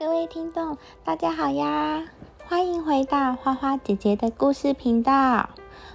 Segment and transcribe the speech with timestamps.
[0.00, 2.04] 各位听众，大家好呀！
[2.48, 5.50] 欢迎回到花花姐姐的故事频道。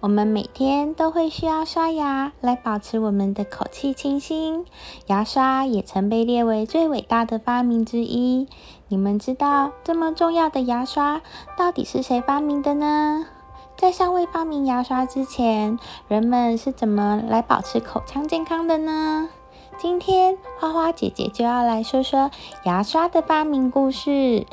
[0.00, 4.66] 我们每天都会需要刷牙来保持我们的口气清新，
[5.06, 8.46] 牙刷也曾被列为最伟大的发明之一。
[8.88, 11.22] 你们知道这么重要的牙刷
[11.56, 13.24] 到底是谁发明的呢？
[13.78, 19.30] 在尚未发明牙刷之前，人们是怎么来保持口腔健康的呢？
[19.78, 22.30] 今天花花姐姐就要来说说
[22.64, 24.46] 牙刷的发明故事。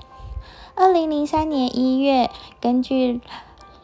[0.76, 3.22] 二零零三年一月，根据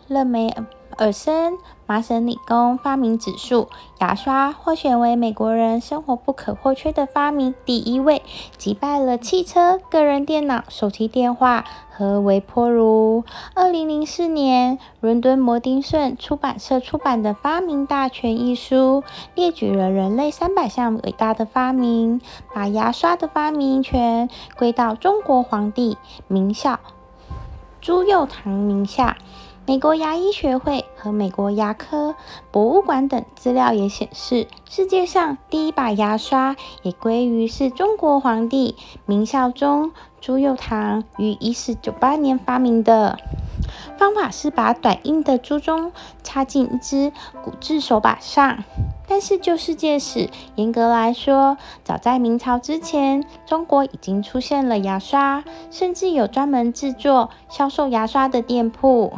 [0.07, 0.53] 勒梅
[0.97, 1.57] 尔森。
[1.89, 3.67] 麻省理工发明指数，
[3.97, 8.21] 牙刷获选为美国人生活不可或缺的发明第一位，
[8.59, 13.23] 击败了汽车、个人电脑、手提电话和微波炉。
[13.55, 19.03] 二零零四年，伦敦摩丁顺出版社出版的《发明大全》一书，
[19.33, 22.21] 列举了人类三百项伟大的发明，
[22.53, 26.79] 把牙刷的发明权归到中国皇帝名校
[27.81, 29.17] 朱佑樘名下。
[29.69, 32.15] 美国牙医学会和美国牙科
[32.49, 43.19] 博物馆等资料也显示，世界上第一把牙刷也归于是中国皇帝明孝宗朱佑樘于一四九八年发明的。
[43.99, 45.91] 方法是把短硬的珠钟
[46.23, 47.11] 插进一只
[47.43, 48.63] 骨质手把上。
[49.07, 59.13] 但是就世界史严格来说，早在明朝之前，中国已经出现了牙刷，甚至有专门制作、销售牙刷的店铺。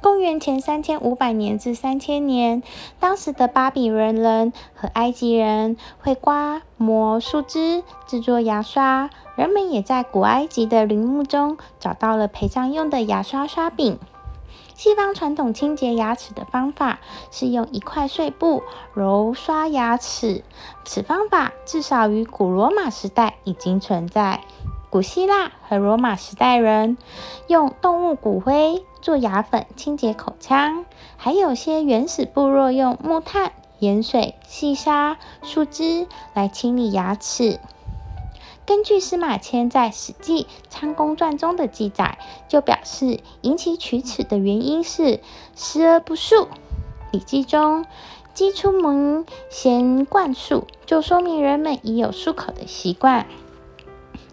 [0.00, 2.62] 公元前三千五百年至三千年，
[3.00, 9.10] 当时的巴比伦人和埃及人会刮磨树枝制作牙刷。
[9.36, 13.98] 人们也在古埃及的陵墓中找到了陪葬用的牙刷刷柄。
[14.74, 17.00] 西方传统清洁牙齿的方法
[17.30, 18.62] 是用一块碎布
[18.94, 20.44] 揉刷牙齿，
[20.84, 24.44] 此方法至少于古罗马时代已经存在。
[24.88, 26.96] 古希腊和罗马时代人
[27.48, 37.58] 用动物骨灰做牙粉清洁口腔，还有些原始部落用木炭、盐水、细沙、树枝来清理牙齿。
[38.64, 42.18] 根据司马迁在《史记仓公传》中的记载，
[42.48, 45.20] 就表示引起龋齿的原因是
[45.54, 46.46] 食而不漱。
[47.12, 47.84] 《礼记》中
[48.34, 53.26] “鸡出门先灌漱”，就说明人们已有漱口的习惯。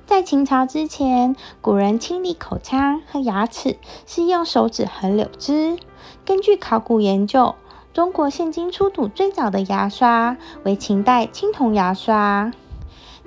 [0.06, 5.78] 在秦朝之前，古人清理口腔和牙齿是用手指和柳枝。
[6.26, 7.56] 根据考古研究，
[7.94, 12.52] 中国现今出土最早的牙刷为秦代青铜牙刷。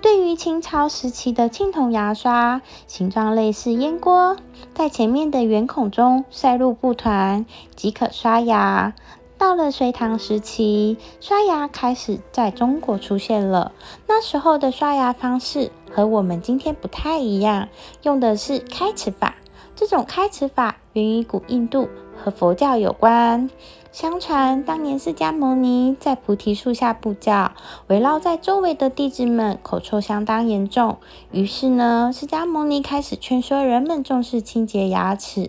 [0.03, 4.37] 对于秦朝时期的青铜牙刷，形状类似烟锅，
[4.75, 8.93] 在前面的圆孔中塞入布团即可刷牙。
[9.39, 13.73] 到了隋唐时期，刷牙开始在中国出现了。
[14.07, 17.71] 那时候的刷牙方式和我们今天不太一样，
[18.03, 19.37] 用的是开齿法。
[19.75, 21.89] 这种开齿法源于古印度，
[22.23, 23.49] 和佛教有关。
[23.93, 27.53] 相传当年释迦牟尼在菩提树下布教，
[27.87, 30.99] 围绕在周围的弟子们口臭相当严重。
[31.33, 35.49] 于是呢，释迦牟尼开始劝说人们重视清洁牙齿。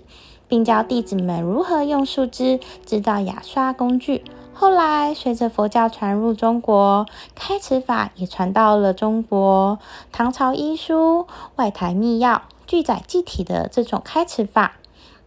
[0.49, 4.23] 并教弟子们如何用树枝制造牙刷工具。
[4.59, 9.77] 后来，随着佛教传入中国，开齿法也传到了中国。
[10.11, 14.77] 唐朝医书《外台秘要》记载具体的这种开齿法：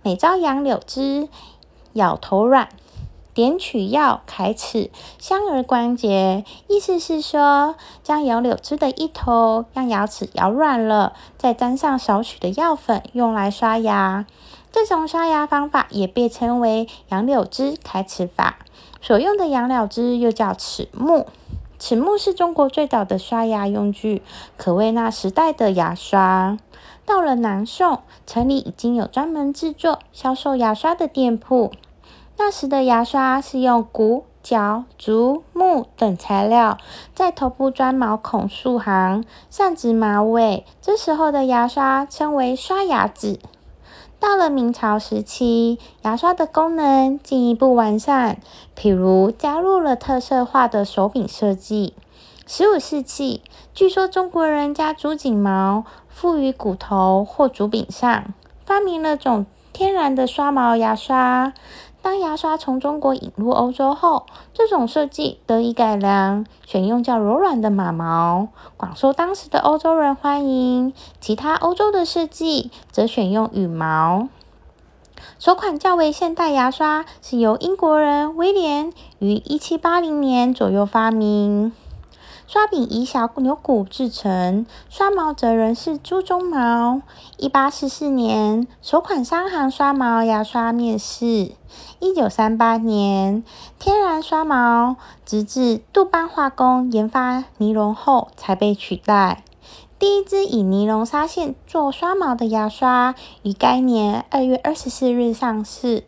[0.03, 1.29] 每朝杨柳枝，
[1.93, 2.71] 咬头软，
[3.33, 6.45] 点取药开齿，香而关节。
[6.67, 14.27] 意思是说，将杨柳枝的一头让牙齿咬软了，再沾上少许的药粉，用来刷牙。
[14.73, 18.59] 这种刷牙方法也被称为杨柳枝开齿法。
[19.03, 21.27] 所用的杨柳枝又叫齿木，
[21.79, 24.23] 齿木是中国最早的刷牙用具，
[24.57, 26.59] 可谓那时代的牙刷。
[27.07, 31.73] 到了南宋，城里已经有专门制作、销售牙刷的店铺。
[32.37, 36.79] 那时的牙刷是用骨、角、竹、木等材料，
[37.15, 40.65] 在头部钻毛孔数行，上直马尾。
[40.81, 43.41] 这时候的牙刷称为刷牙子。
[44.21, 48.39] 到了明朝时期，牙刷的功能进一步完善，
[48.77, 51.95] 譬如加入了特色化的手柄设计。
[52.47, 53.41] 十五世纪，
[53.73, 58.35] 据说中国人将竹锦毛附于骨头或竹柄上，
[58.67, 61.55] 发明了种天然的刷毛牙刷。
[62.03, 64.25] 当牙刷从中国引入欧洲后，
[64.55, 68.49] 这种设计得以改良，选用较柔软的马毛，
[68.79, 70.95] 广受当时的欧洲人欢迎。
[71.21, 74.29] 其他欧洲的设计则选用羽毛。
[75.39, 81.73] 首款较为现代牙刷是由英国人威廉于一七八零年左右发明。
[82.53, 87.01] 刷柄以小牛骨制成，刷毛则仍是猪鬃毛。
[87.37, 91.53] 一八四四年，首款商行刷毛牙刷面世。
[92.01, 93.45] 一九三八年，
[93.79, 99.45] 天然刷毛，直至杜邦化工研发尼龙后才被取代。
[100.01, 106.05] 第一支以尼龙纱线做刷毛的牙刷，于该年二月二十四日上市。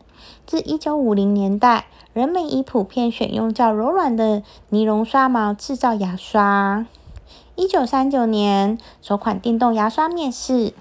[0.47, 1.85] 自一九五零年代，
[2.15, 6.87] 人们已普遍选用较柔软的尼龙刷毛制造牙刷。
[7.55, 10.73] 一九三九年，首款电动牙刷面世。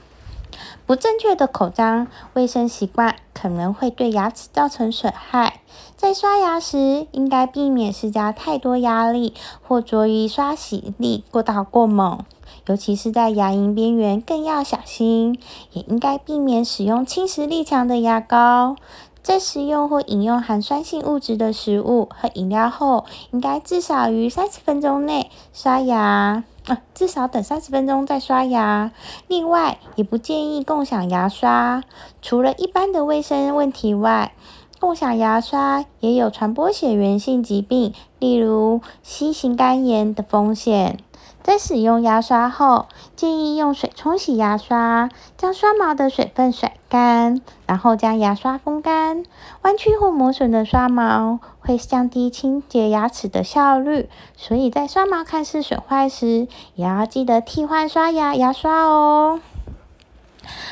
[0.86, 5.60] 不正确的口腔卫生习惯可能会对牙齿造成损害。
[5.98, 9.34] 在刷牙时，应该避免施加太多压力，
[9.68, 12.24] 或着于刷洗力过大过猛。
[12.72, 15.38] 尤其是在牙龈边缘，更要小心。
[15.74, 18.78] 也应该避免使用侵蚀力强的牙膏。
[19.22, 26.46] 在食用或饮用含酸性物质的食物和饮料后，应该至少于三十分钟内刷牙。
[26.66, 28.92] 啊，至少等三十分钟再刷牙。
[29.28, 31.84] 另外，也不建议共享牙刷。
[32.22, 34.32] 除了一般的卫生问题外，
[34.82, 40.98] 共享牙刷也有传播血源性疾病，例如 C 型肝炎的风险。
[41.44, 49.24] 在使用牙刷后，建议用水冲洗牙刷，将刷毛的水分甩干，然后将牙刷风干。
[49.62, 59.40] 弯曲或磨损的刷毛会降低清洁牙齿的效率，所以在刷毛看似损坏时，也要记得替换刷牙牙刷哦。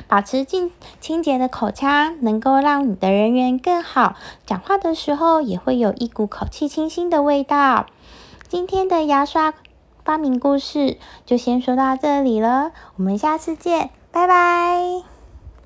[0.07, 7.85] 保持净清洁的口腔，能够让你的人缘更好，讲话的时候也会有一股口气清新的味道。
[8.47, 9.53] 今天的牙刷。
[10.05, 15.08] 发明故事就先说到这里了，我们下次见，拜拜。